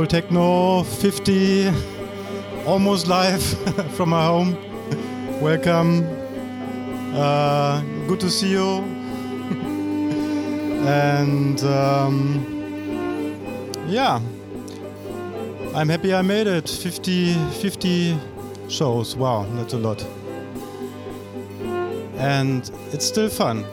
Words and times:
Soulful 0.00 0.20
Techno 0.20 0.82
50, 0.82 1.70
almost 2.64 3.06
live 3.06 3.42
from 3.96 4.08
my 4.08 4.24
home. 4.24 4.56
Welcome. 5.42 6.04
Uh, 7.14 7.82
good 8.08 8.18
to 8.20 8.30
see 8.30 8.52
you. 8.52 8.78
and 10.86 11.62
um, 11.64 12.46
yeah, 13.88 14.20
I'm 15.74 15.90
happy 15.90 16.14
I 16.14 16.22
made 16.22 16.46
it. 16.46 16.66
50, 16.66 17.34
50 17.60 18.18
shows. 18.70 19.14
Wow, 19.16 19.44
that's 19.56 19.74
a 19.74 19.78
lot. 19.78 20.02
And 22.16 22.70
it's 22.92 23.04
still 23.04 23.28
fun. 23.28 23.66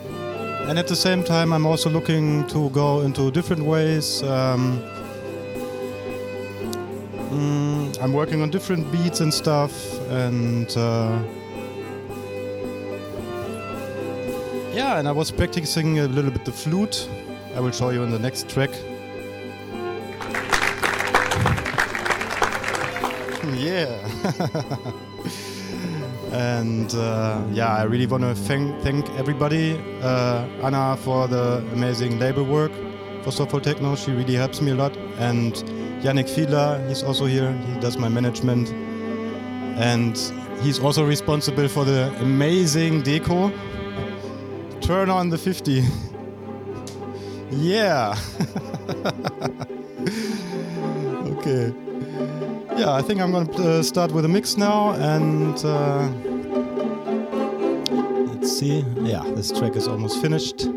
And 0.67 0.77
at 0.77 0.89
the 0.89 0.95
same 0.97 1.23
time, 1.23 1.53
I'm 1.53 1.65
also 1.65 1.89
looking 1.89 2.45
to 2.47 2.69
go 2.71 2.99
into 2.99 3.31
different 3.31 3.63
ways. 3.63 4.23
Um, 4.23 4.83
mm, 7.29 8.01
I'm 8.01 8.13
working 8.13 8.41
on 8.41 8.49
different 8.49 8.91
beats 8.91 9.21
and 9.21 9.33
stuff, 9.33 9.71
and 10.09 10.69
uh, 10.77 11.19
yeah, 14.73 14.99
and 14.99 15.07
I 15.07 15.11
was 15.11 15.31
practicing 15.31 15.99
a 15.99 16.07
little 16.07 16.31
bit 16.31 16.45
the 16.45 16.51
flute. 16.51 17.09
I 17.55 17.59
will 17.59 17.71
show 17.71 17.89
you 17.89 18.03
in 18.03 18.11
the 18.11 18.19
next 18.19 18.49
track. 18.49 18.71
yeah. 23.57 23.87
and 26.31 26.93
uh, 26.93 27.41
yeah, 27.51 27.75
I 27.75 27.83
really 27.83 28.05
want 28.05 28.23
to 28.23 28.35
thank, 28.35 28.81
thank 28.83 29.09
everybody. 29.11 29.81
Uh, 30.01 30.45
Anna 30.61 30.97
for 30.97 31.27
the 31.27 31.57
amazing 31.73 32.19
label 32.19 32.43
work 32.43 32.71
for 33.23 33.31
Soulful 33.31 33.61
Techno. 33.61 33.95
She 33.95 34.11
really 34.11 34.35
helps 34.35 34.61
me 34.61 34.71
a 34.71 34.75
lot. 34.75 34.95
And 35.17 35.55
Yannick 36.01 36.29
Fiedler, 36.29 36.87
he's 36.87 37.03
also 37.03 37.25
here. 37.25 37.51
He 37.51 37.79
does 37.79 37.97
my 37.97 38.09
management. 38.09 38.69
And 39.79 40.17
he's 40.61 40.79
also 40.79 41.05
responsible 41.05 41.67
for 41.67 41.85
the 41.85 42.13
amazing 42.19 43.03
deco. 43.03 43.51
Turn 44.81 45.09
on 45.09 45.29
the 45.29 45.37
50. 45.37 45.83
yeah. 47.51 48.15
okay 51.37 51.73
yeah, 52.77 52.93
I 52.93 53.01
think 53.01 53.19
I'm 53.21 53.31
going 53.31 53.47
to 53.47 53.79
uh, 53.79 53.83
start 53.83 54.11
with 54.11 54.25
a 54.25 54.27
mix 54.27 54.55
now 54.55 54.91
and 54.91 55.57
uh, 55.65 56.07
let's 58.33 58.55
see. 58.55 58.85
Yeah, 59.01 59.23
this 59.35 59.51
track 59.51 59.75
is 59.75 59.87
almost 59.87 60.21
finished. 60.21 60.67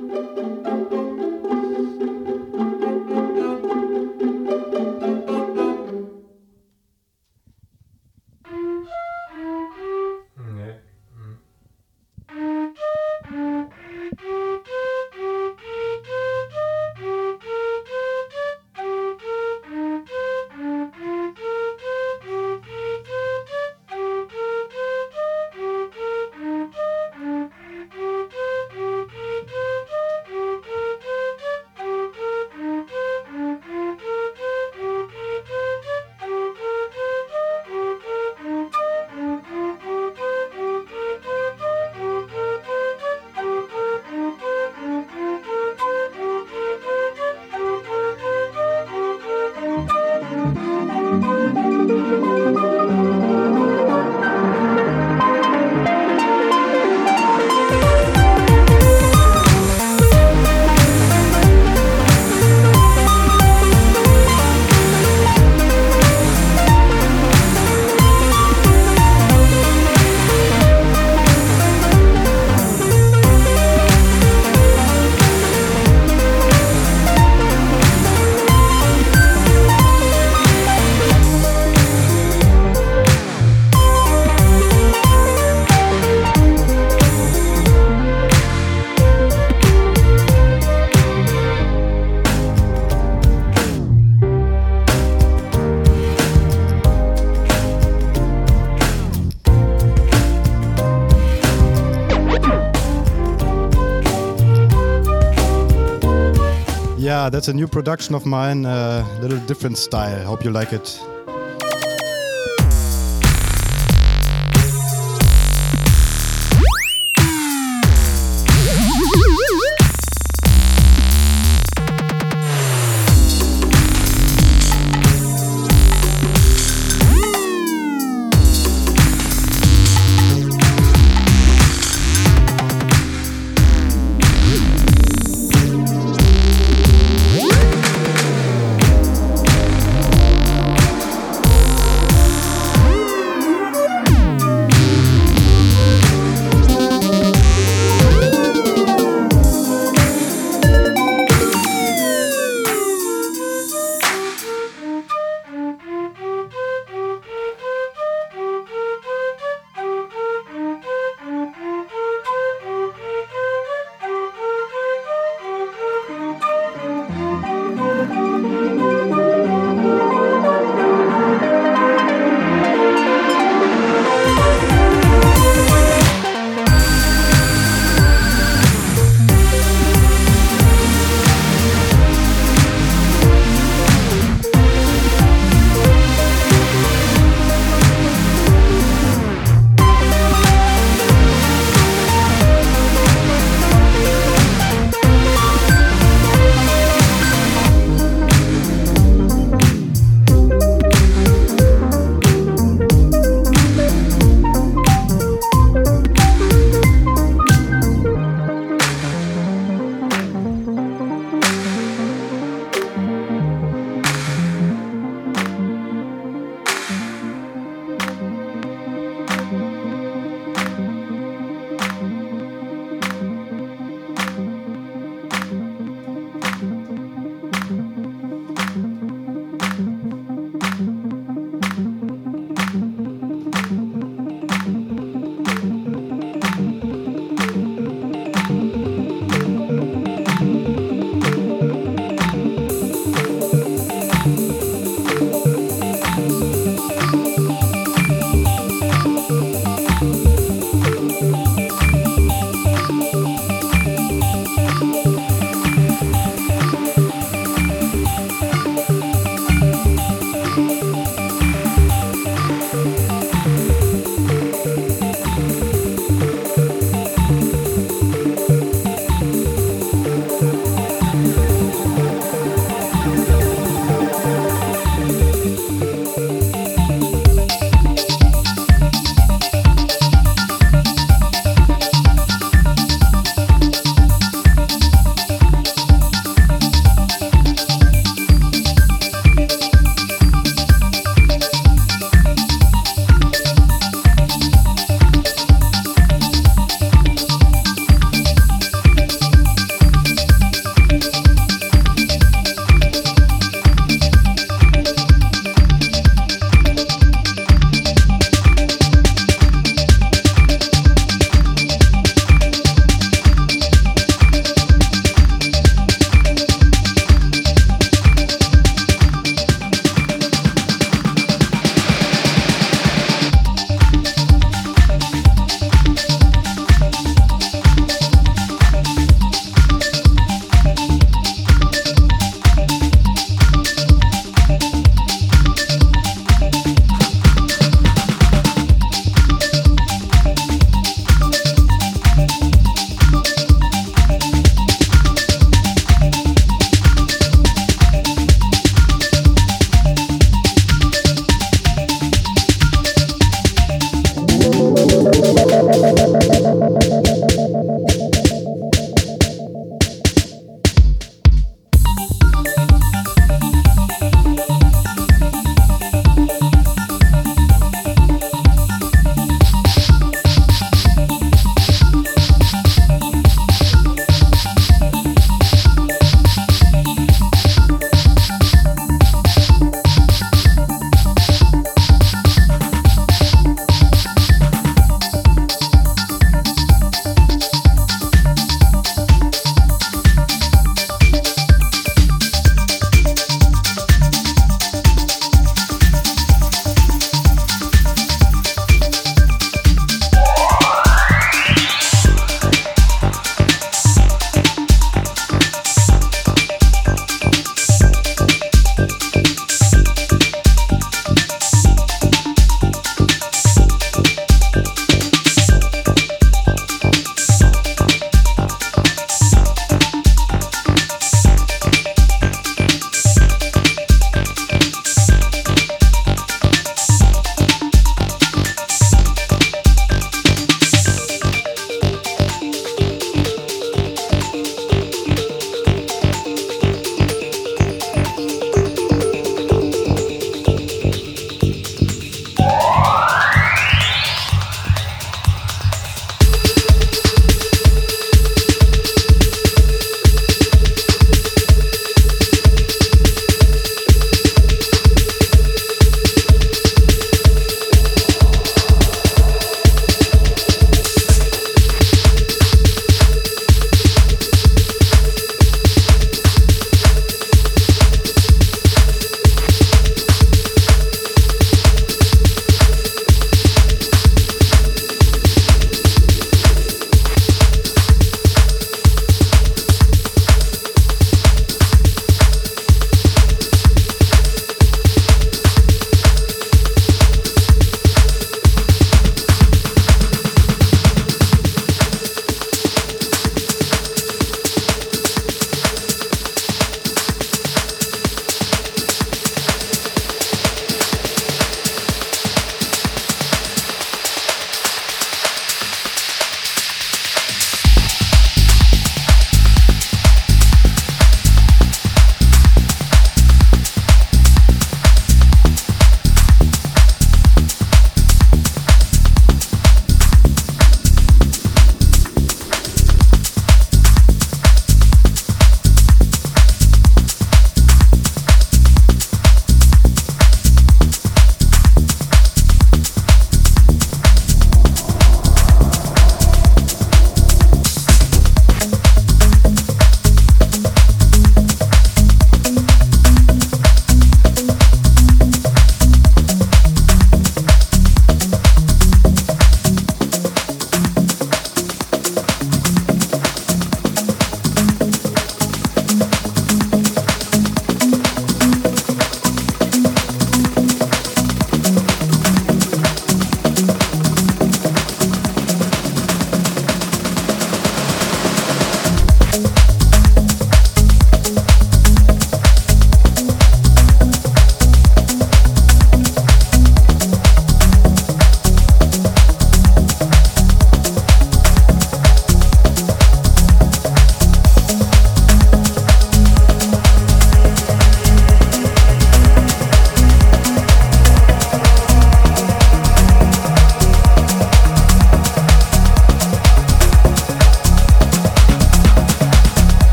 That's 107.40 107.48
a 107.48 107.54
new 107.54 107.66
production 107.66 108.14
of 108.14 108.26
mine, 108.26 108.66
a 108.66 108.68
uh, 108.68 109.18
little 109.22 109.38
different 109.46 109.78
style. 109.78 110.22
Hope 110.26 110.44
you 110.44 110.50
like 110.50 110.74
it. 110.74 111.09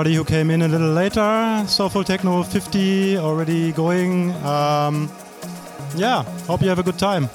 Everybody 0.00 0.16
who 0.16 0.24
came 0.24 0.50
in 0.50 0.62
a 0.62 0.68
little 0.68 0.94
later. 0.94 1.62
Soulful 1.66 2.04
Techno 2.04 2.42
50 2.42 3.18
already 3.18 3.70
going. 3.72 4.32
Um, 4.46 5.12
yeah, 5.94 6.22
hope 6.46 6.62
you 6.62 6.70
have 6.70 6.78
a 6.78 6.82
good 6.82 6.98
time. 6.98 7.28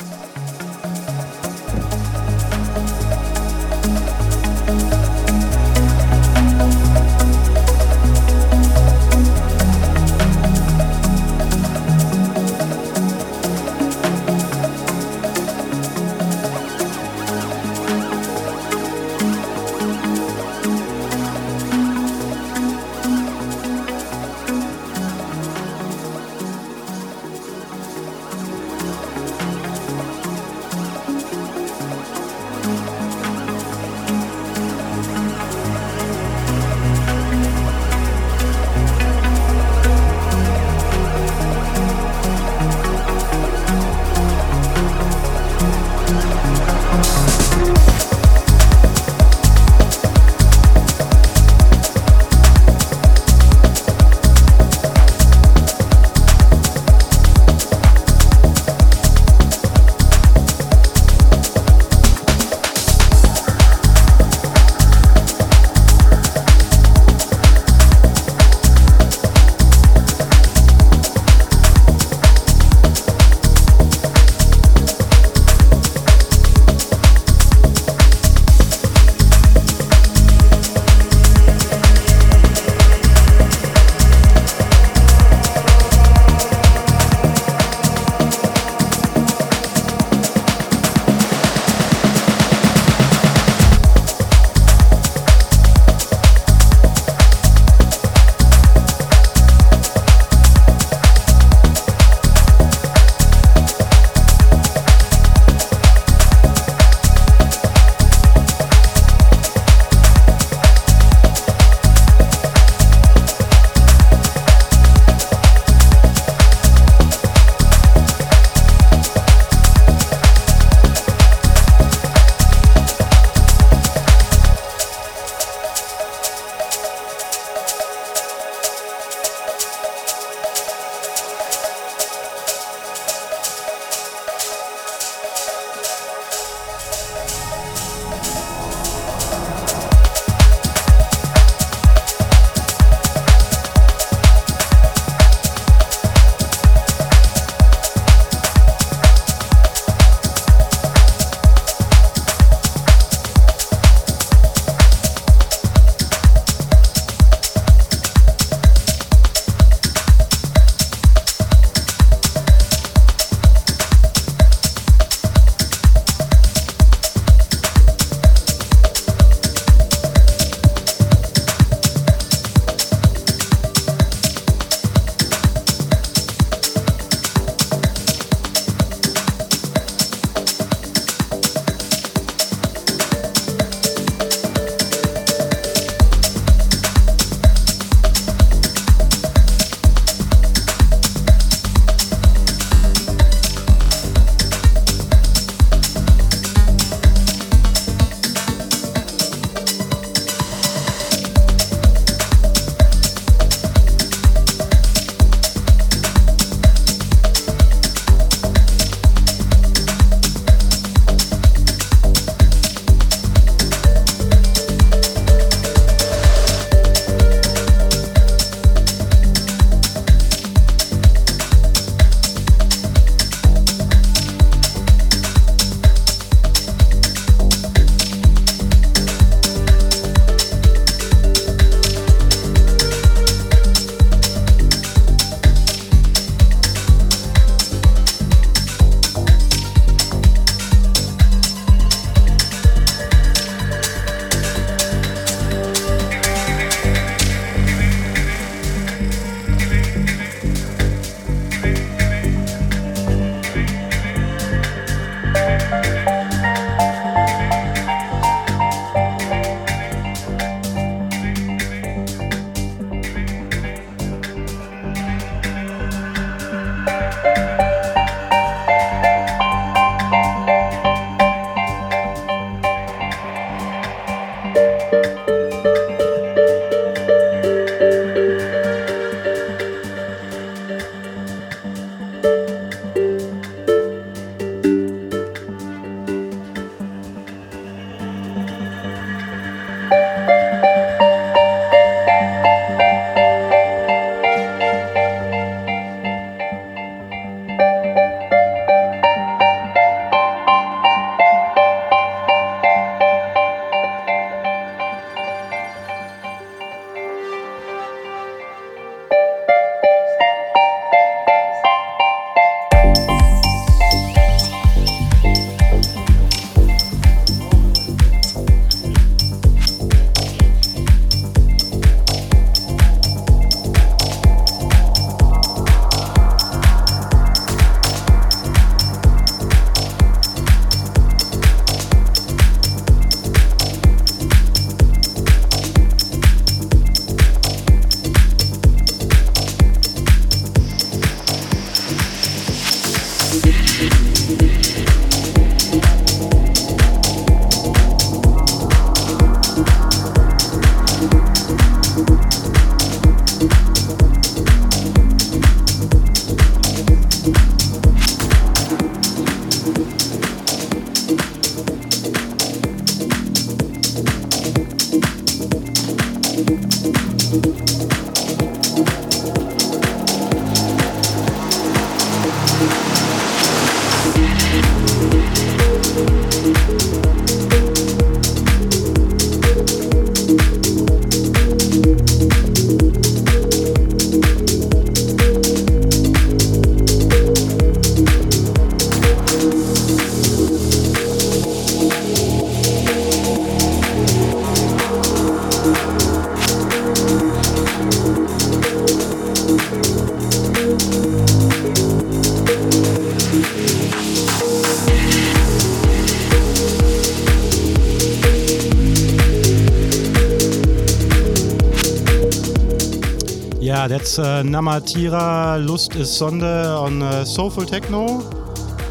That's 414.16 414.28
uh, 414.28 414.44
Namatira 414.44 415.66
Lust 415.68 415.96
is 415.96 416.10
Sonde 416.10 416.44
on 416.44 417.02
uh, 417.02 417.26
Soulful 417.26 417.66
Techno. 417.66 418.22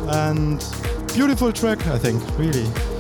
And 0.09 0.63
beautiful 1.15 1.53
track, 1.53 1.87
I 1.87 1.99
think, 1.99 2.23
really. 2.39 2.94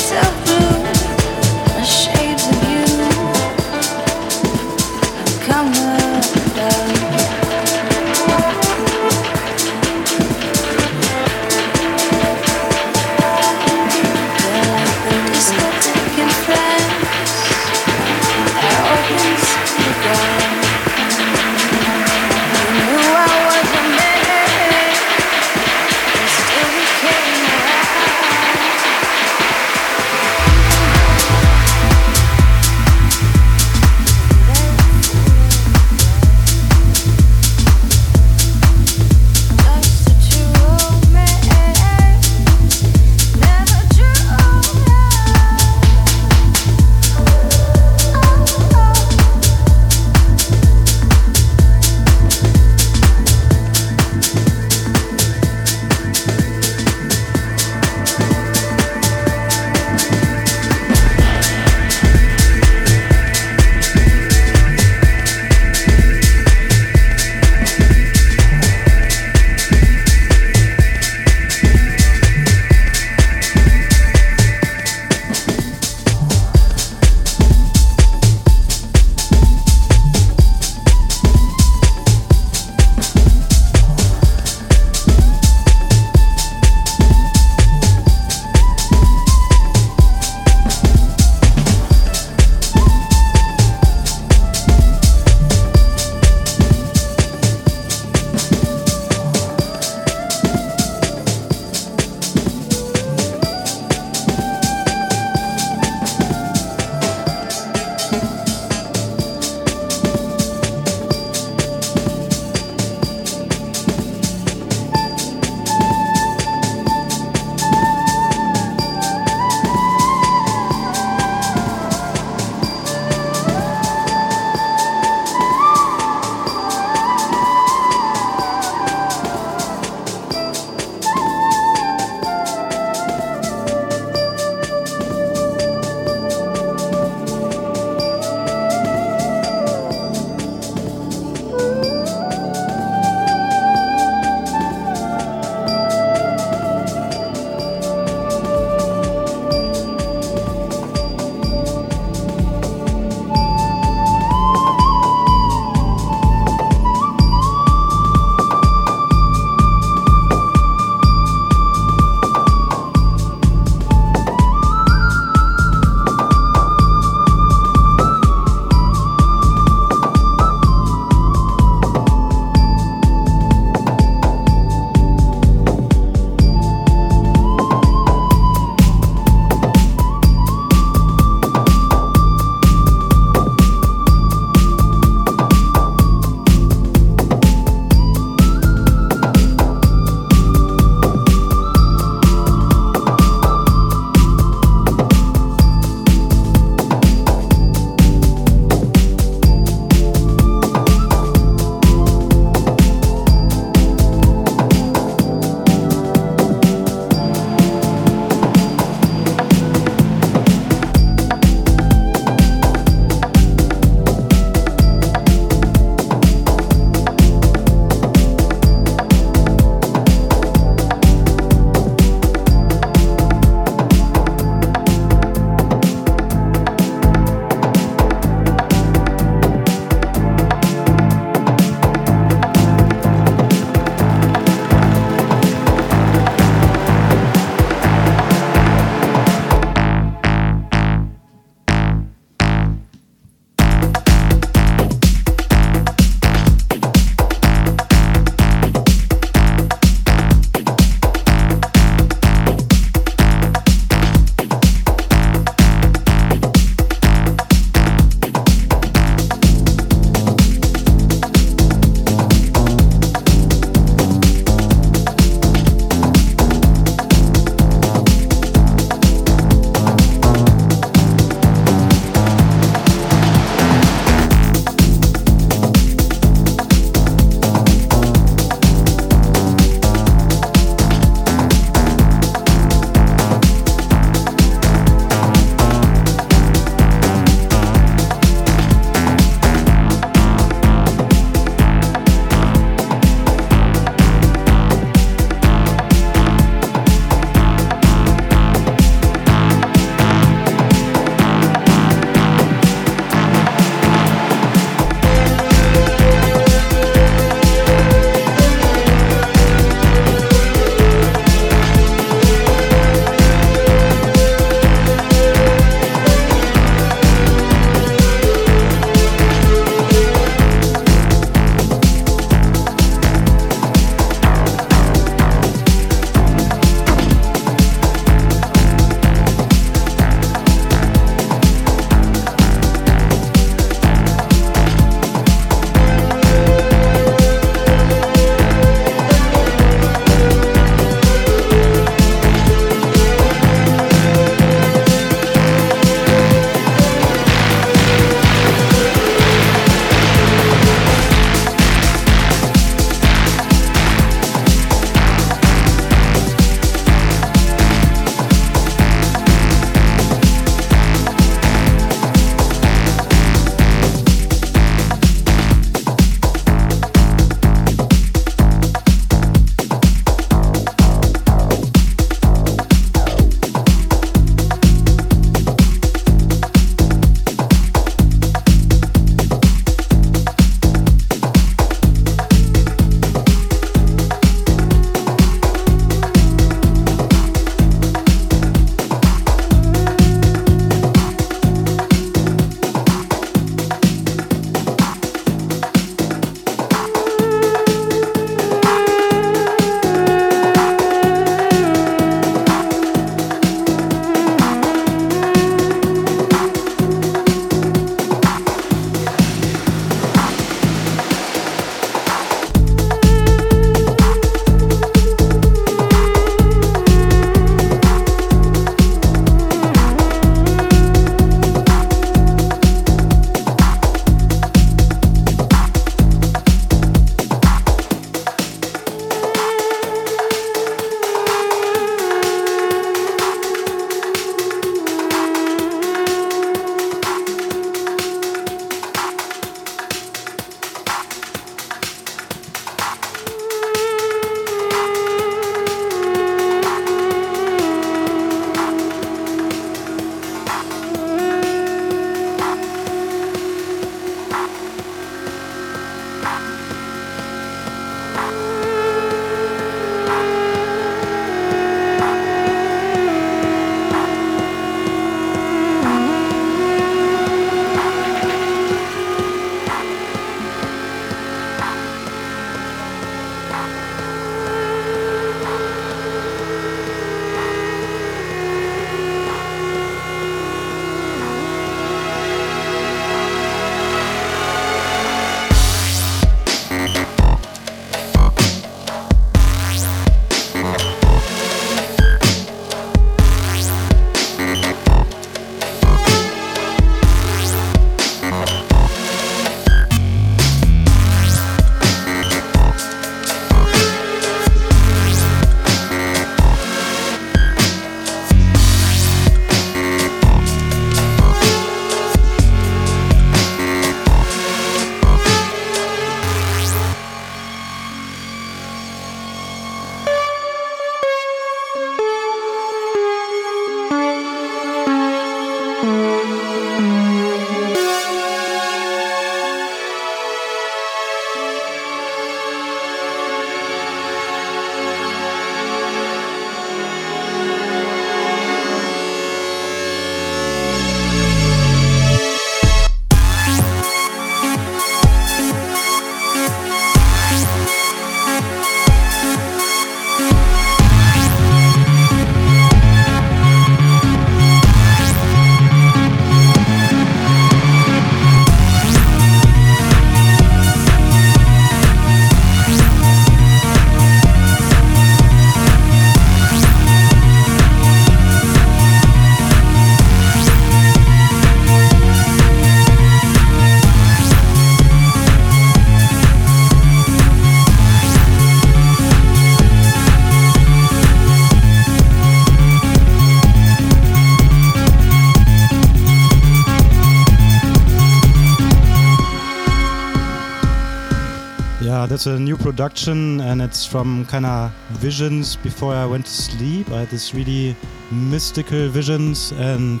That's 592.24 592.38
a 592.38 592.40
new 592.40 592.56
production, 592.56 593.42
and 593.42 593.60
it's 593.60 593.84
from 593.84 594.24
kind 594.24 594.46
of 594.46 594.72
visions 594.92 595.56
before 595.56 595.92
I 595.92 596.06
went 596.06 596.24
to 596.24 596.32
sleep. 596.32 596.90
I 596.90 597.00
had 597.00 597.08
this 597.10 597.34
really 597.34 597.76
mystical 598.10 598.88
visions, 598.88 599.52
and 599.52 600.00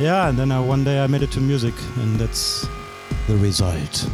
yeah, 0.00 0.30
and 0.30 0.38
then 0.38 0.50
I, 0.50 0.58
one 0.58 0.84
day 0.84 1.04
I 1.04 1.06
made 1.06 1.20
it 1.20 1.30
to 1.32 1.40
music, 1.40 1.74
and 1.96 2.18
that's 2.18 2.66
the 3.26 3.36
result. 3.36 4.08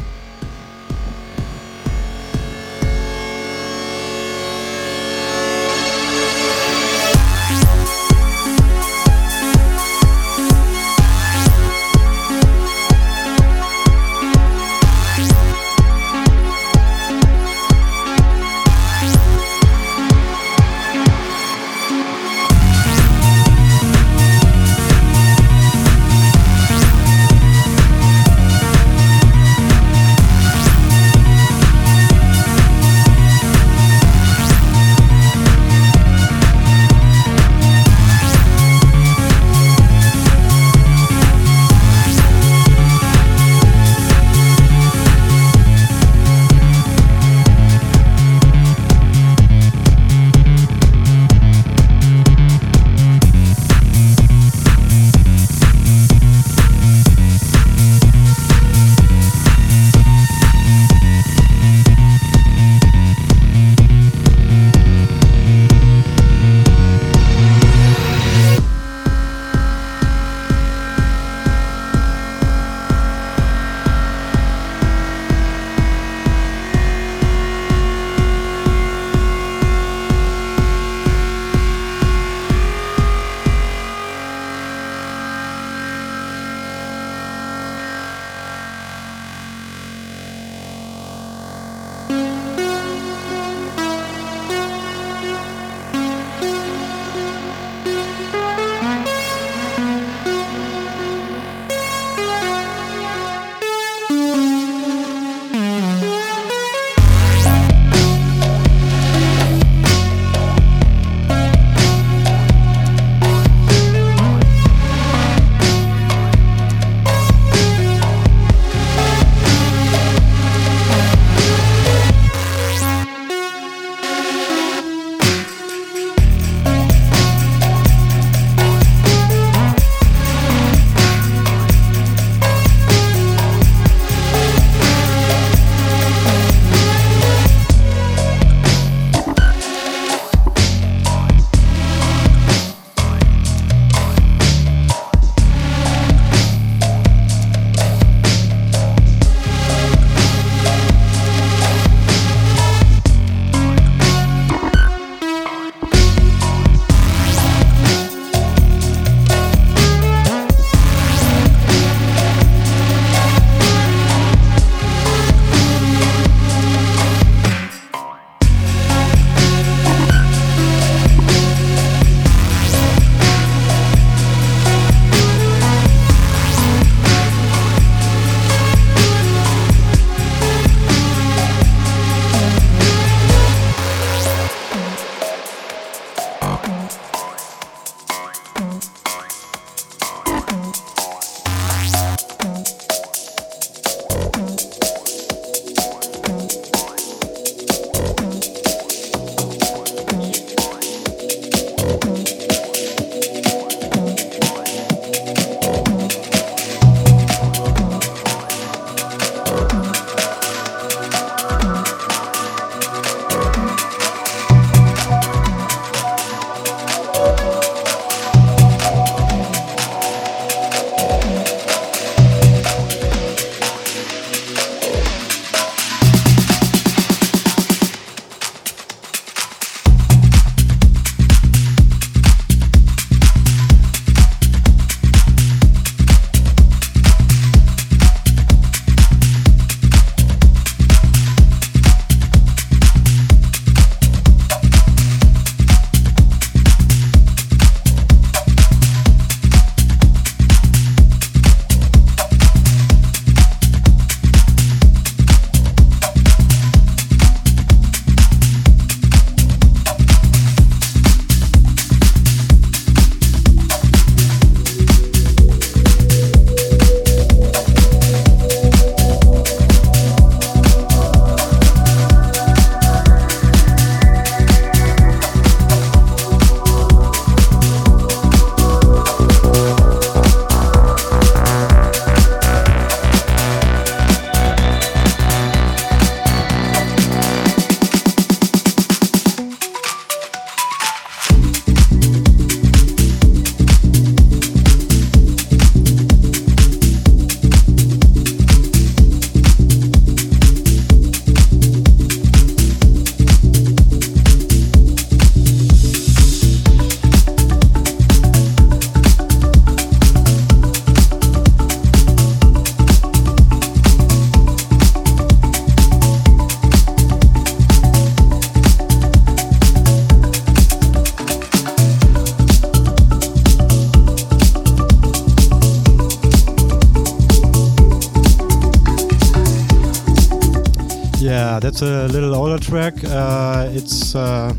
Yeah, 331.25 331.59
that's 331.59 331.81
a 331.81 332.07
little 332.09 332.35
older 332.35 332.59
track. 332.59 332.93
Uh, 333.03 333.67
it's 333.71 334.13
uh, 334.13 334.53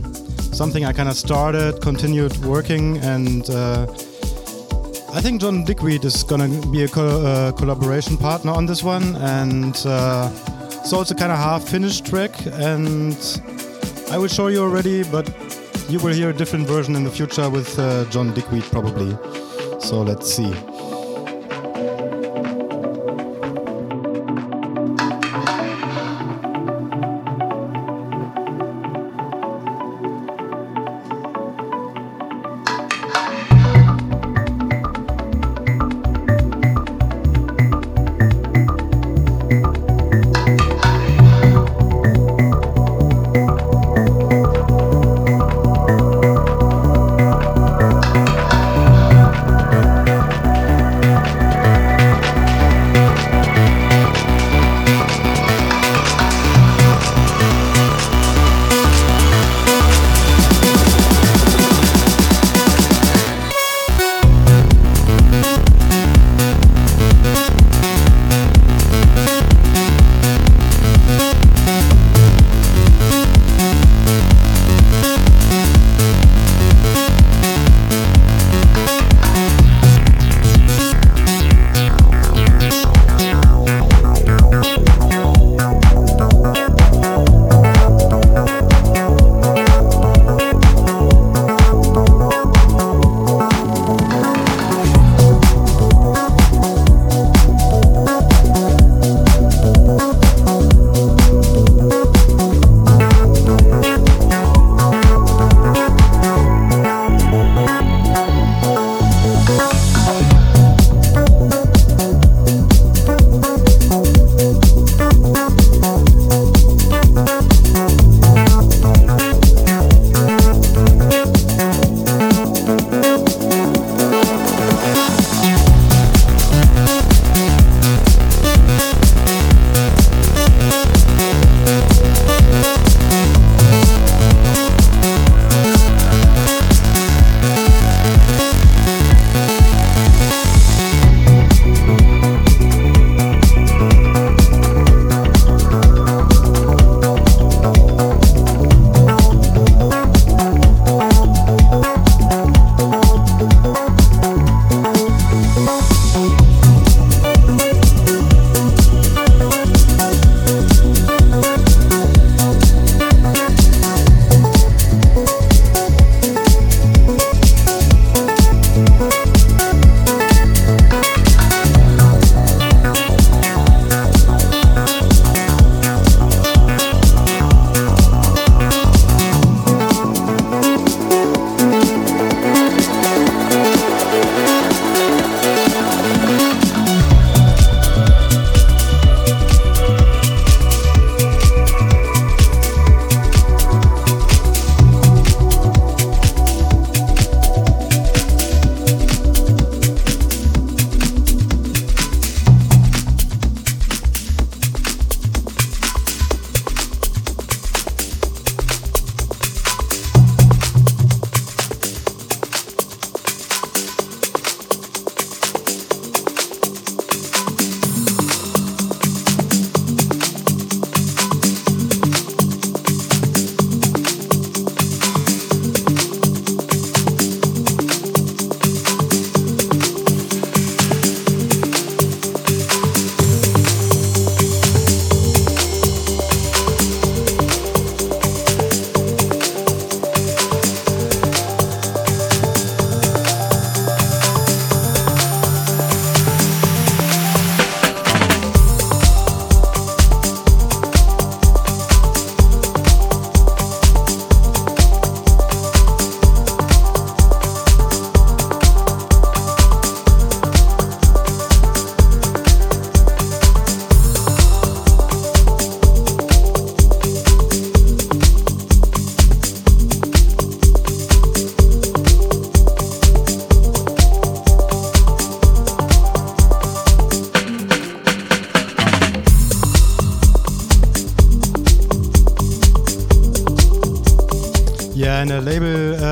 something 0.53 0.85
I 0.85 0.93
kind 0.93 1.09
of 1.09 1.15
started, 1.15 1.81
continued 1.81 2.37
working, 2.39 2.97
and 3.05 3.49
uh, 3.51 3.87
I 5.15 5.21
think 5.21 5.43
John 5.43 5.65
Digweed 5.65 6.05
is 6.05 6.25
gonna 6.25 6.49
be 6.73 6.83
a 6.83 6.89
co 6.89 7.25
uh, 7.25 7.53
collaboration 7.53 8.17
partner 8.17 8.51
on 8.51 8.67
this 8.67 8.83
one, 8.83 9.15
and 9.15 9.77
uh, 9.87 10.29
so 10.83 11.01
it's 11.01 11.13
a 11.13 11.15
kind 11.15 11.31
of 11.31 11.39
half-finished 11.39 12.05
track, 12.05 12.35
and 12.47 13.17
I 14.11 14.19
will 14.19 14.27
show 14.27 14.49
you 14.49 14.59
already, 14.59 15.05
but 15.05 15.31
you 15.89 16.01
will 16.01 16.13
hear 16.13 16.31
a 16.31 16.35
different 16.35 16.67
version 16.67 16.97
in 16.97 17.05
the 17.05 17.13
future 17.13 17.49
with 17.49 17.79
uh, 17.79 18.07
John 18.07 18.35
Digweed 18.35 18.65
probably. 18.73 19.17
So 19.79 20.03
let's 20.03 20.35
see. 20.35 20.53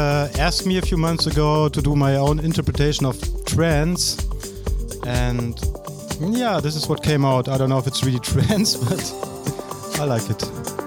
Uh, 0.05 0.29
asked 0.39 0.67
me 0.67 0.77
a 0.77 0.83
few 0.83 0.99
months 0.99 1.27
ago 1.27 1.67
to 1.67 1.81
do 1.81 1.97
my 1.97 2.17
own 2.17 2.39
interpretation 2.39 3.07
of 3.07 3.17
trance, 3.47 4.19
and 5.07 5.59
yeah, 6.21 6.61
this 6.61 6.77
is 6.77 6.87
what 6.87 7.03
came 7.03 7.25
out. 7.25 7.49
I 7.49 7.57
don't 7.57 7.71
know 7.71 7.79
if 7.79 7.87
it's 7.87 8.05
really 8.05 8.21
trance, 8.33 8.77
but 8.77 9.01
I 9.99 10.05
like 10.05 10.29
it. 10.29 10.84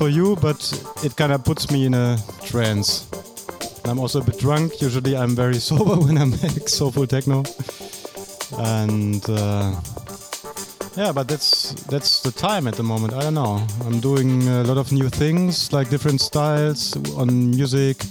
For 0.00 0.08
you, 0.08 0.34
but 0.36 0.60
it 1.04 1.14
kind 1.14 1.30
of 1.30 1.44
puts 1.44 1.70
me 1.70 1.84
in 1.84 1.92
a 1.92 2.16
trance. 2.42 3.06
I'm 3.84 3.98
also 3.98 4.22
a 4.22 4.24
bit 4.24 4.38
drunk. 4.38 4.80
Usually, 4.80 5.14
I'm 5.14 5.36
very 5.36 5.60
sober 5.68 5.96
when 5.96 6.16
I 6.16 6.24
make 6.24 6.70
soulful 6.70 7.06
techno, 7.06 7.44
and 8.58 9.22
uh, 9.28 9.78
yeah, 10.96 11.12
but 11.12 11.28
that's 11.28 11.74
that's 11.92 12.22
the 12.22 12.32
time 12.32 12.66
at 12.66 12.76
the 12.76 12.82
moment. 12.82 13.12
I 13.12 13.20
don't 13.20 13.34
know. 13.34 13.60
I'm 13.84 14.00
doing 14.00 14.48
a 14.48 14.62
lot 14.64 14.78
of 14.78 14.90
new 14.90 15.10
things, 15.10 15.70
like 15.70 15.90
different 15.90 16.22
styles 16.22 16.96
on 17.18 17.50
music, 17.50 18.02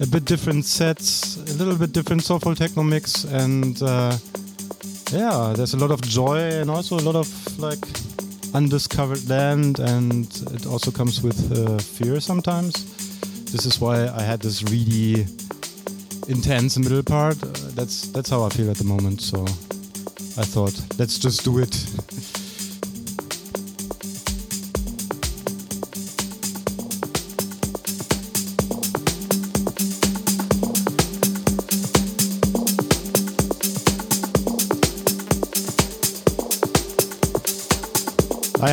a 0.00 0.06
bit 0.06 0.24
different 0.24 0.64
sets, 0.64 1.36
a 1.36 1.54
little 1.54 1.76
bit 1.76 1.92
different 1.92 2.24
soulful 2.24 2.56
techno 2.56 2.82
mix, 2.82 3.22
and 3.22 3.80
uh, 3.82 4.16
yeah, 5.12 5.52
there's 5.54 5.74
a 5.74 5.78
lot 5.78 5.92
of 5.92 6.00
joy 6.02 6.40
and 6.60 6.68
also 6.70 6.98
a 6.98 7.04
lot 7.08 7.14
of 7.14 7.28
like 7.60 7.86
undiscovered 8.54 9.28
land, 9.28 9.78
and 9.78 10.26
it 10.52 10.66
also 10.66 10.90
comes 10.90 11.22
with 11.22 11.38
uh, 11.56 11.78
fear 11.78 12.20
sometimes. 12.20 12.72
This 13.52 13.66
is 13.66 13.80
why 13.80 14.08
I 14.08 14.22
had 14.22 14.40
this 14.40 14.62
really 14.64 15.26
intense 16.28 16.78
middle 16.78 17.02
part. 17.02 17.42
Uh, 17.42 17.48
that's 17.74 18.08
that's 18.12 18.30
how 18.30 18.42
I 18.44 18.48
feel 18.50 18.70
at 18.70 18.76
the 18.76 18.84
moment. 18.84 19.20
So 19.20 19.42
I 20.36 20.44
thought, 20.44 20.74
let's 20.98 21.18
just 21.18 21.44
do 21.44 21.58
it. 21.58 21.74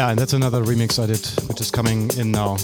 Yeah, 0.08 0.12
and 0.12 0.20
that's 0.20 0.34
another 0.34 0.64
remix 0.64 1.04
I 1.04 1.06
did, 1.06 1.26
which 1.50 1.60
is 1.60 1.70
coming 1.70 2.10
in 2.18 2.32
now. 2.32 2.56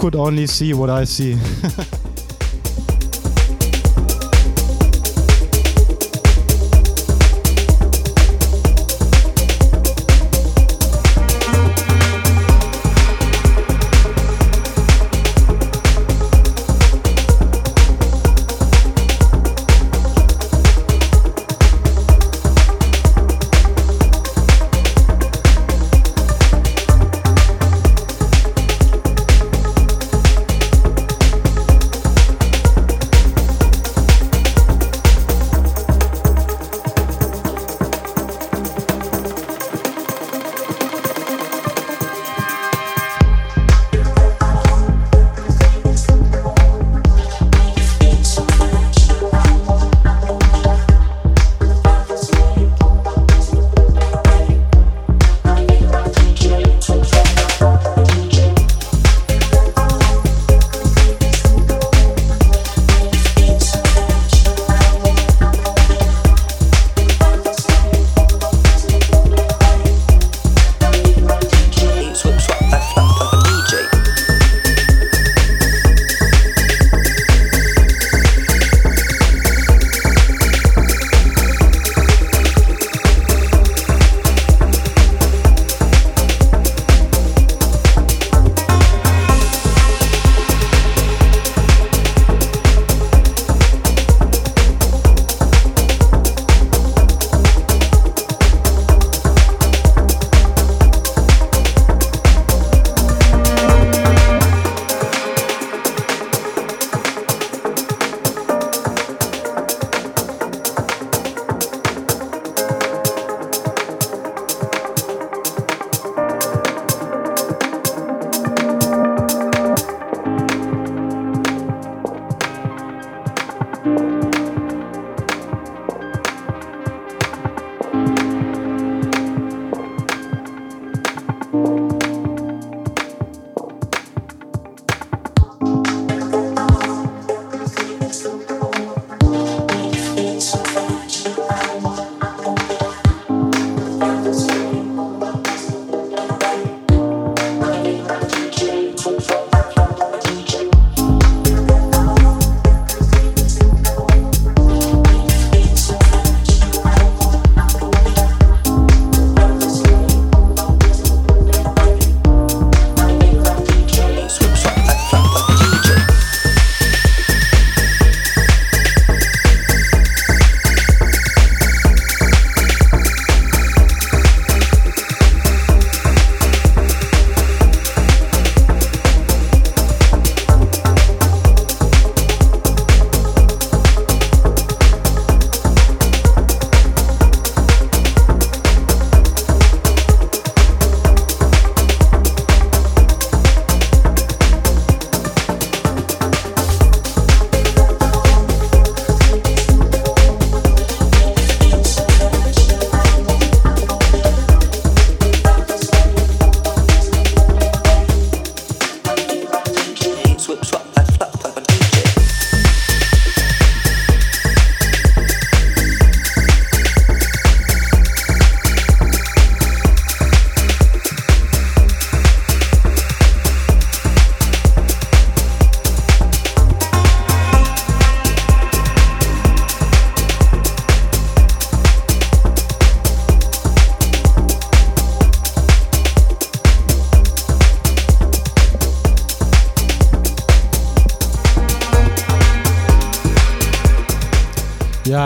Could 0.00 0.16
only 0.16 0.46
see 0.46 0.72
what 0.72 0.88
I 0.88 1.04
see. 1.04 1.36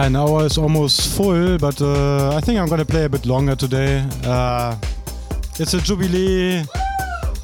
an 0.05 0.17
hour 0.17 0.45
is 0.45 0.59
almost 0.59 1.17
full, 1.17 1.57
but 1.57 1.81
uh, 1.81 2.37
I 2.37 2.41
think 2.41 2.61
I'm 2.61 2.69
gonna 2.69 2.85
play 2.85 3.05
a 3.05 3.09
bit 3.09 3.25
longer 3.25 3.57
today. 3.57 4.07
Uh, 4.23 4.77
it's 5.59 5.73
a 5.73 5.81
jubilee. 5.81 6.63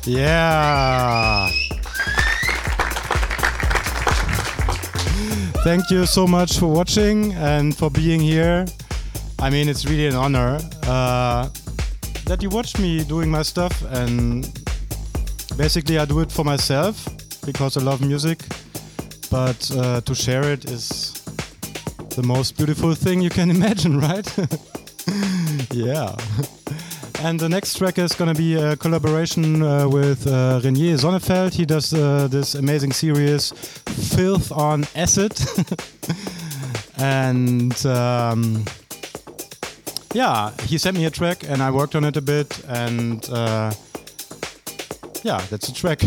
Yeah. 0.04 1.48
Thank 5.64 5.90
you 5.90 6.04
so 6.04 6.26
much 6.26 6.58
for 6.58 6.66
watching 6.66 7.32
and 7.34 7.74
for 7.74 7.90
being 7.90 8.20
here. 8.20 8.66
I 9.38 9.48
mean, 9.48 9.66
it's 9.70 9.86
really 9.86 10.06
an 10.06 10.16
honor 10.16 10.58
uh, 10.82 11.48
that 12.26 12.42
you 12.42 12.50
watch 12.50 12.78
me 12.78 13.04
doing 13.04 13.30
my 13.30 13.42
stuff, 13.42 13.82
and 13.90 14.44
basically, 15.56 15.98
I 15.98 16.04
do 16.04 16.20
it 16.20 16.30
for 16.30 16.44
myself 16.44 17.08
because 17.46 17.78
I 17.78 17.80
love 17.80 18.02
music. 18.02 18.40
But 19.30 19.70
uh, 19.74 20.02
to 20.02 20.14
share 20.14 20.42
it 20.42 20.66
is 20.66 21.19
the 22.10 22.22
most 22.22 22.56
beautiful 22.56 22.94
thing 22.94 23.20
you 23.20 23.30
can 23.30 23.50
imagine, 23.56 23.98
right? 23.98 24.26
yeah. 25.72 26.14
And 27.22 27.38
the 27.38 27.48
next 27.48 27.76
track 27.76 27.98
is 27.98 28.14
going 28.14 28.34
to 28.34 28.38
be 28.38 28.54
a 28.54 28.76
collaboration 28.76 29.62
uh, 29.62 29.88
with 29.88 30.26
uh, 30.26 30.60
Reinier 30.62 30.94
Zonneveld. 30.94 31.52
He 31.52 31.66
does 31.66 31.92
uh, 31.92 32.28
this 32.28 32.54
amazing 32.54 32.92
series, 32.92 33.52
Filth 34.14 34.50
on 34.52 34.86
Acid. 34.94 35.38
and 36.98 37.86
um, 37.86 38.64
yeah, 40.14 40.50
he 40.62 40.78
sent 40.78 40.96
me 40.96 41.04
a 41.04 41.10
track 41.10 41.44
and 41.48 41.62
I 41.62 41.70
worked 41.70 41.94
on 41.94 42.04
it 42.04 42.16
a 42.16 42.22
bit. 42.22 42.58
And 42.66 43.28
uh, 43.30 43.72
yeah, 45.22 45.40
that's 45.50 45.68
a 45.68 45.74
track. 45.74 46.00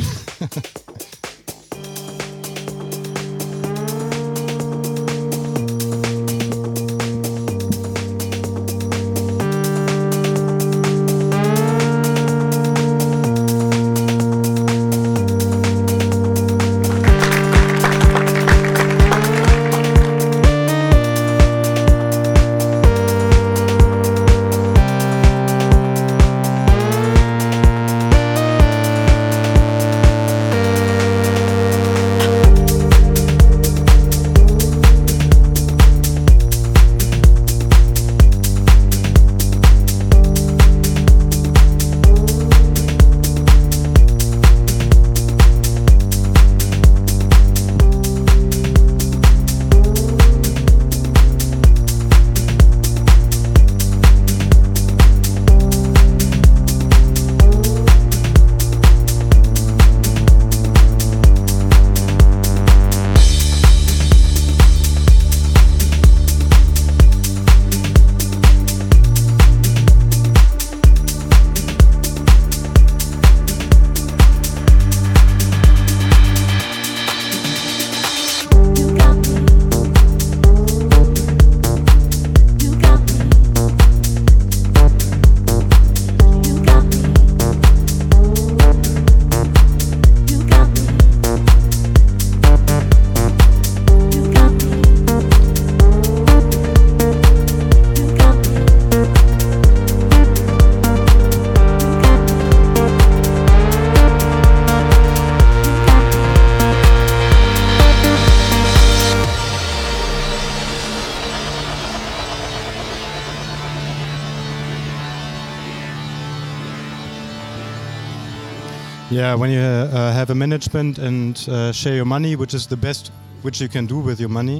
Yeah, 119.13 119.35
when 119.35 119.51
you 119.51 119.59
uh, 119.59 120.11
have 120.11 120.31
a 120.31 120.35
management 120.35 120.97
and 120.97 121.37
uh, 121.47 121.71
share 121.71 121.93
your 121.93 122.05
money, 122.05 122.35
which 122.35 122.55
is 122.55 122.65
the 122.65 122.75
best 122.75 123.11
which 123.43 123.61
you 123.61 123.69
can 123.69 123.85
do 123.85 123.99
with 123.99 124.19
your 124.19 124.29
money, 124.29 124.57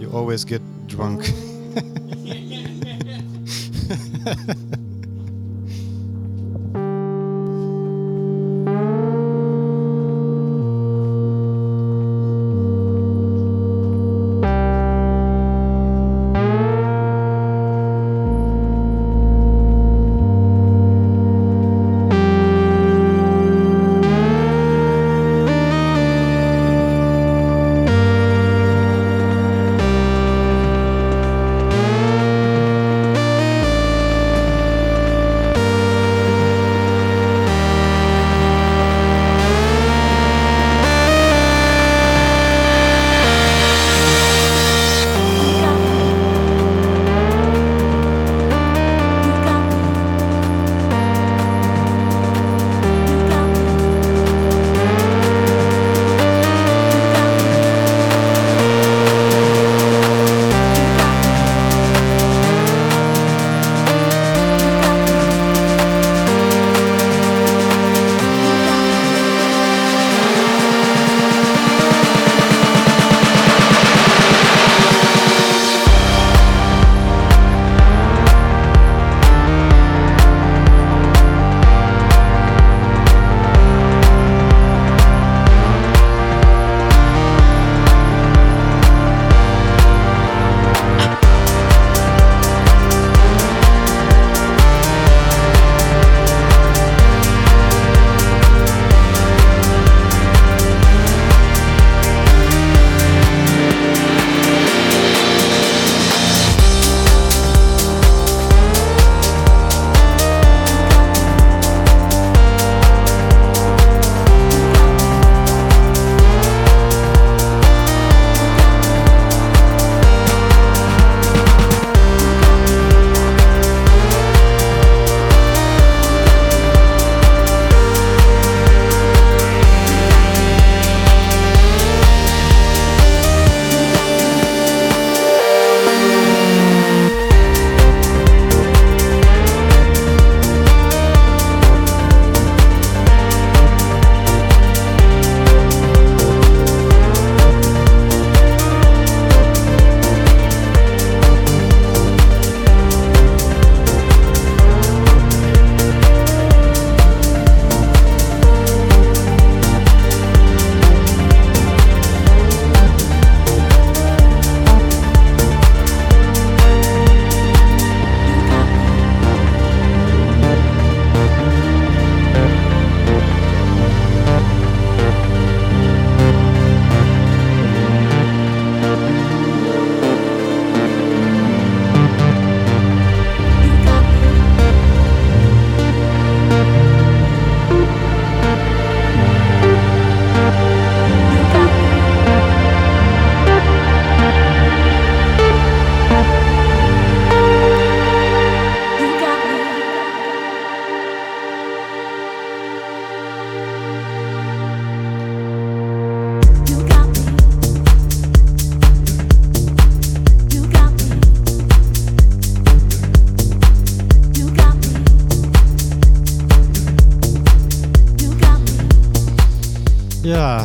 you 0.00 0.10
always 0.14 0.46
get 0.46 0.62
drunk. 0.86 1.30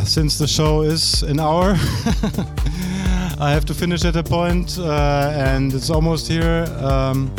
Since 0.03 0.37
the 0.37 0.47
show 0.47 0.81
is 0.81 1.23
an 1.23 1.39
hour, 1.39 1.71
I 3.39 3.51
have 3.51 3.65
to 3.65 3.73
finish 3.73 4.05
at 4.05 4.15
a 4.15 4.23
point, 4.23 4.77
uh, 4.77 5.31
and 5.35 5.73
it's 5.73 5.89
almost 5.89 6.27
here. 6.27 6.65
Um, 6.79 7.33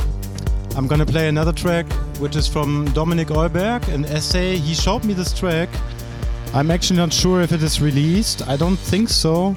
I'm 0.77 0.87
gonna 0.87 1.07
play 1.07 1.29
another 1.29 1.53
track, 1.53 1.91
which 2.19 2.37
is 2.37 2.49
from 2.49 2.87
Dominik 2.89 3.27
Eulberg, 3.27 3.89
an 3.93 4.05
essay. 4.05 4.57
He 4.57 4.75
showed 4.75 5.05
me 5.05 5.15
this 5.15 5.33
track. 5.33 5.69
I'm 6.55 6.71
actually 6.71 6.99
not 6.99 7.13
sure 7.13 7.41
if 7.41 7.53
it 7.53 7.63
is 7.63 7.81
released. 7.81 8.47
I 8.49 8.57
don't 8.57 8.79
think 8.79 9.09
so. 9.09 9.55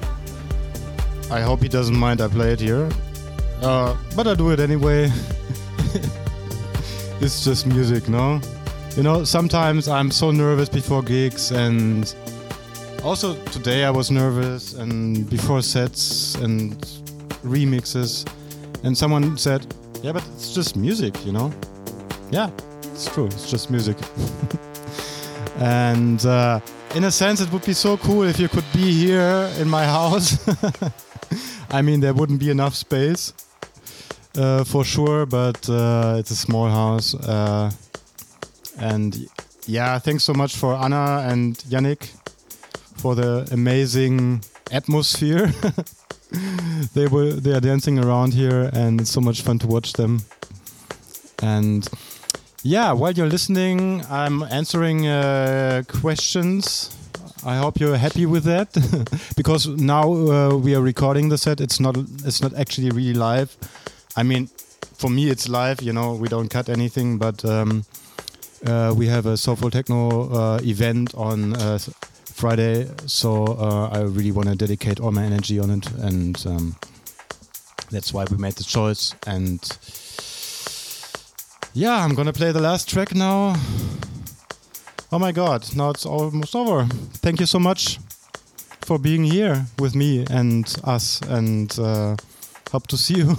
I 1.30 1.40
hope 1.40 1.62
he 1.62 1.68
doesn't 1.68 1.96
mind 1.96 2.20
I 2.20 2.28
play 2.28 2.52
it 2.52 2.60
here. 2.60 2.88
Uh, 3.62 3.96
but 4.16 4.26
I 4.26 4.34
do 4.34 4.50
it 4.50 4.60
anyway. 4.60 5.04
it's 7.20 7.44
just 7.44 7.66
music, 7.66 8.08
no? 8.08 8.40
You 8.96 9.02
know, 9.02 9.24
sometimes 9.24 9.88
I'm 9.88 10.10
so 10.10 10.30
nervous 10.30 10.68
before 10.68 11.02
gigs 11.02 11.52
and 11.52 12.12
also 13.02 13.34
today 13.46 13.84
I 13.84 13.90
was 13.90 14.10
nervous 14.10 14.74
and 14.74 15.28
before 15.28 15.62
sets 15.62 16.34
and 16.36 16.72
remixes, 17.44 18.28
and 18.84 18.96
someone 18.96 19.36
said, 19.38 19.66
"Yeah, 20.02 20.12
but 20.12 20.24
it's 20.34 20.54
just 20.54 20.76
music, 20.76 21.14
you 21.24 21.32
know." 21.32 21.52
Yeah, 22.30 22.50
it's 22.92 23.06
true. 23.12 23.26
It's 23.26 23.50
just 23.50 23.70
music. 23.70 23.96
and 25.58 26.24
uh, 26.26 26.60
in 26.94 27.04
a 27.04 27.10
sense, 27.10 27.40
it 27.40 27.52
would 27.52 27.64
be 27.64 27.72
so 27.72 27.96
cool 27.96 28.22
if 28.22 28.38
you 28.38 28.48
could 28.48 28.70
be 28.72 28.92
here 28.92 29.50
in 29.58 29.68
my 29.68 29.84
house. 29.84 30.38
I 31.70 31.82
mean, 31.82 32.00
there 32.00 32.14
wouldn't 32.14 32.40
be 32.40 32.50
enough 32.50 32.74
space 32.74 33.32
uh, 34.36 34.64
for 34.64 34.84
sure, 34.84 35.26
but 35.26 35.68
uh, 35.68 36.16
it's 36.18 36.30
a 36.30 36.36
small 36.36 36.68
house. 36.68 37.14
Uh, 37.14 37.70
and 38.78 39.28
yeah, 39.66 39.98
thanks 39.98 40.24
so 40.24 40.34
much 40.34 40.56
for 40.56 40.74
Anna 40.74 41.26
and 41.28 41.56
Yannick 41.68 42.19
for 43.00 43.14
the 43.14 43.48
amazing 43.50 44.42
atmosphere. 44.70 45.52
they 46.94 47.06
were 47.06 47.32
they 47.32 47.52
are 47.52 47.60
dancing 47.60 47.98
around 47.98 48.34
here, 48.34 48.70
and 48.72 49.00
it's 49.00 49.10
so 49.10 49.20
much 49.20 49.42
fun 49.42 49.58
to 49.58 49.66
watch 49.66 49.94
them. 49.94 50.22
And 51.42 51.88
yeah, 52.62 52.92
while 52.92 53.12
you're 53.12 53.30
listening, 53.30 54.04
I'm 54.10 54.42
answering 54.42 55.06
uh, 55.06 55.82
questions. 55.88 56.96
I 57.44 57.56
hope 57.56 57.80
you're 57.80 57.96
happy 57.96 58.26
with 58.26 58.44
that, 58.44 58.68
because 59.36 59.66
now 59.66 60.12
uh, 60.12 60.56
we 60.56 60.74
are 60.74 60.82
recording 60.82 61.30
the 61.30 61.38
set. 61.38 61.60
It's 61.60 61.80
not 61.80 61.96
it's 61.96 62.42
not 62.42 62.52
actually 62.54 62.90
really 62.90 63.14
live. 63.14 63.56
I 64.14 64.22
mean, 64.22 64.48
for 64.98 65.08
me 65.08 65.30
it's 65.30 65.48
live. 65.48 65.80
You 65.80 65.94
know, 65.94 66.14
we 66.14 66.28
don't 66.28 66.48
cut 66.48 66.68
anything, 66.68 67.18
but. 67.18 67.44
Um, 67.44 67.84
uh, 68.66 68.92
we 68.94 69.06
have 69.06 69.24
a 69.24 69.38
soulful 69.38 69.70
techno 69.70 70.30
uh, 70.30 70.60
event 70.62 71.14
on 71.14 71.54
uh, 71.56 71.78
Friday, 72.40 72.88
so 73.06 73.44
uh, 73.44 73.90
I 73.92 74.00
really 74.00 74.32
want 74.32 74.48
to 74.48 74.54
dedicate 74.54 74.98
all 74.98 75.12
my 75.12 75.22
energy 75.22 75.58
on 75.58 75.68
it, 75.68 75.86
and 76.00 76.42
um, 76.46 76.74
that's 77.90 78.14
why 78.14 78.24
we 78.30 78.38
made 78.38 78.54
the 78.54 78.64
choice. 78.64 79.14
And 79.26 79.60
yeah, 81.74 82.02
I'm 82.02 82.14
gonna 82.14 82.32
play 82.32 82.50
the 82.50 82.60
last 82.62 82.88
track 82.88 83.14
now. 83.14 83.56
Oh 85.12 85.18
my 85.18 85.32
god, 85.32 85.76
now 85.76 85.90
it's 85.90 86.06
almost 86.06 86.56
over. 86.56 86.86
Thank 87.20 87.40
you 87.40 87.46
so 87.46 87.58
much 87.58 87.98
for 88.86 88.98
being 88.98 89.22
here 89.22 89.66
with 89.78 89.94
me 89.94 90.24
and 90.30 90.64
us, 90.84 91.20
and 91.28 91.78
uh, 91.78 92.16
hope 92.72 92.86
to 92.86 92.96
see 92.96 93.18
you 93.18 93.36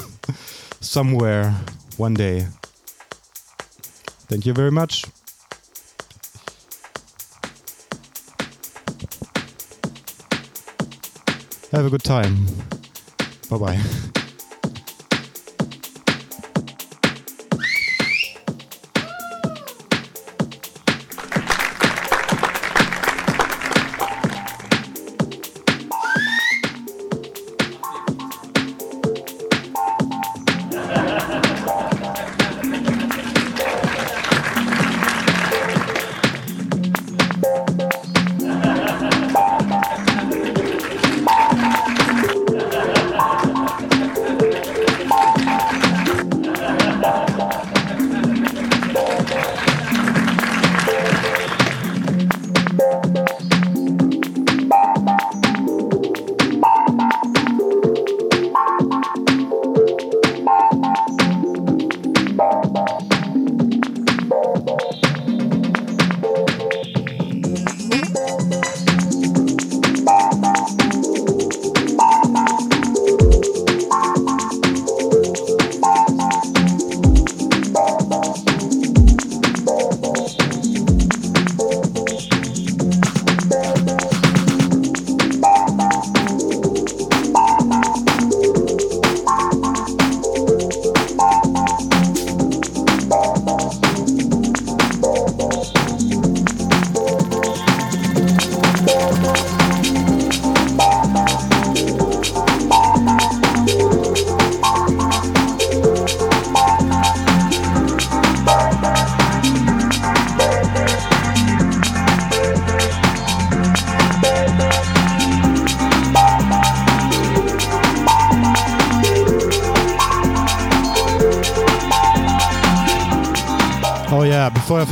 somewhere 0.80 1.56
one 1.98 2.14
day. 2.14 2.46
Thank 4.30 4.46
you 4.46 4.54
very 4.54 4.72
much. 4.72 5.06
Have 11.72 11.86
a 11.86 11.90
good 11.90 12.04
time. 12.04 12.46
Bye 13.50 13.58
bye. 13.58 14.21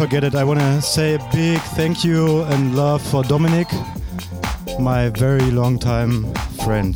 Forget 0.09 0.23
it, 0.23 0.33
I 0.33 0.43
want 0.43 0.59
to 0.59 0.81
say 0.81 1.13
a 1.13 1.19
big 1.31 1.59
thank 1.77 2.03
you 2.03 2.41
and 2.41 2.75
love 2.75 2.99
for 2.99 3.21
Dominik, 3.21 3.69
my 4.79 5.09
very 5.09 5.51
long 5.51 5.77
time 5.77 6.33
friend. 6.65 6.95